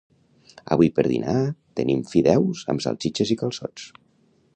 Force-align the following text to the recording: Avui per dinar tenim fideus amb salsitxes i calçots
Avui 0.75 0.87
per 0.99 1.03
dinar 1.11 1.35
tenim 1.81 2.01
fideus 2.13 2.63
amb 2.75 2.85
salsitxes 2.87 3.33
i 3.37 3.41
calçots 3.43 3.87